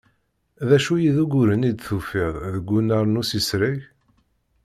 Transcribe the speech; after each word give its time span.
D 0.67 0.69
acu 0.77 0.93
i 0.97 1.09
d 1.15 1.17
uguren 1.23 1.67
i 1.69 1.71
d-tufiḍ 1.73 2.33
deg 2.53 2.65
unnar 2.77 3.05
n 3.07 3.19
usizreg? 3.21 3.79